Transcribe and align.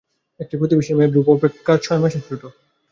একটি 0.39 0.55
প্রতিবেশীর 0.59 0.97
মেয়ে, 0.97 1.11
ধ্রুব 1.13 1.27
অপেক্ষা 1.31 1.73
ছয় 1.77 2.01
মাসের 2.03 2.23
ছোটো। 2.27 2.47